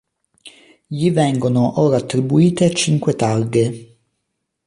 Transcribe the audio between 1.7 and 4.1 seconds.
ora attribuite cinque targhe.